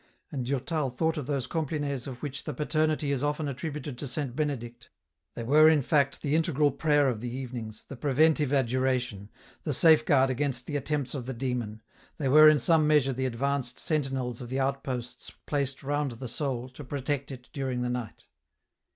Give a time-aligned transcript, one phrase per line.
[0.31, 4.35] And Durtal thought of those Complines of which the paternity is often attributed to Saint
[4.35, 4.89] Benedict;
[5.35, 9.29] they were in fact the integral prayer of the evenings, the preventive adjuration,
[9.61, 11.83] the safeguard against the attempts of the Demon,
[12.17, 16.27] they were in some measure the advanced sentinels of the out posts placed round the
[16.27, 18.23] soul to protect it during the night.